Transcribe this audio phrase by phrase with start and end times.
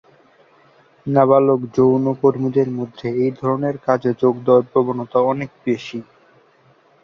[1.05, 5.99] নাবালক যৌনকর্মীদের মধ্যে এই ধরনের কাজে যোগ দেওয়ার প্রবণতা অনেক বেশি।